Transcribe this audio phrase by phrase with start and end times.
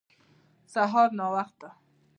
[0.73, 1.69] سهار ناوخته